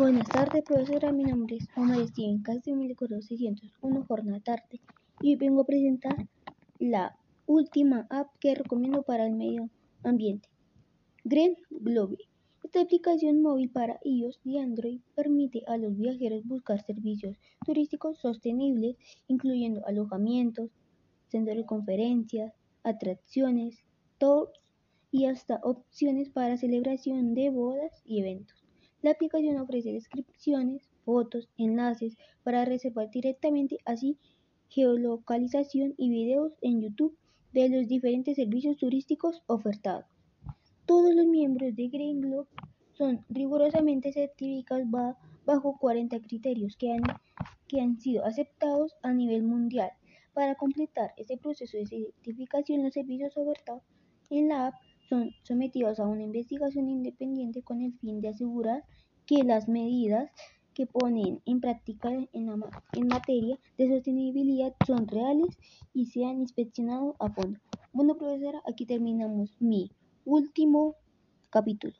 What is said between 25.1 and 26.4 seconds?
y hasta opciones